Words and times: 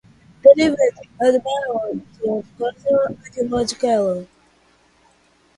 They 0.43 0.51
lived 0.67 0.79
at 1.23 1.43
Belmont 1.43 2.07
during 2.17 2.41
construction 2.41 3.19
at 3.37 3.49
Monticello. 3.51 4.27